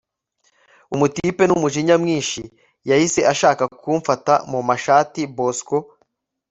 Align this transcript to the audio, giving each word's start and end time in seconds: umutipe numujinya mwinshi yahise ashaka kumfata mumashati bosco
umutipe 0.93 1.43
numujinya 1.47 1.95
mwinshi 2.03 2.41
yahise 2.89 3.21
ashaka 3.33 3.63
kumfata 3.81 4.33
mumashati 4.51 5.21
bosco 5.35 5.77